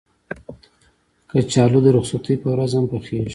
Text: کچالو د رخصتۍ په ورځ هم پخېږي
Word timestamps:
کچالو 1.29 1.79
د 1.85 1.87
رخصتۍ 1.97 2.35
په 2.41 2.47
ورځ 2.53 2.71
هم 2.77 2.85
پخېږي 2.91 3.29